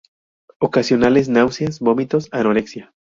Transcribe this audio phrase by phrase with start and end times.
[0.57, 2.91] Ocasionales: Náuseas, vómitos, anorexia.